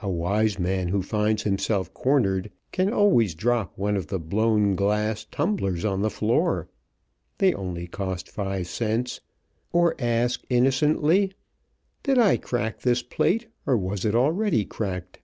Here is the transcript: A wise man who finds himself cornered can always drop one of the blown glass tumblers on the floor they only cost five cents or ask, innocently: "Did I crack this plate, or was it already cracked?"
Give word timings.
A 0.00 0.08
wise 0.08 0.58
man 0.58 0.88
who 0.88 1.02
finds 1.02 1.42
himself 1.42 1.92
cornered 1.92 2.50
can 2.72 2.90
always 2.94 3.34
drop 3.34 3.76
one 3.76 3.94
of 3.94 4.06
the 4.06 4.18
blown 4.18 4.74
glass 4.74 5.26
tumblers 5.30 5.84
on 5.84 6.00
the 6.00 6.08
floor 6.08 6.70
they 7.36 7.52
only 7.52 7.86
cost 7.86 8.30
five 8.30 8.68
cents 8.68 9.20
or 9.70 9.94
ask, 9.98 10.44
innocently: 10.48 11.32
"Did 12.02 12.16
I 12.16 12.38
crack 12.38 12.80
this 12.80 13.02
plate, 13.02 13.48
or 13.66 13.76
was 13.76 14.06
it 14.06 14.14
already 14.14 14.64
cracked?" 14.64 15.20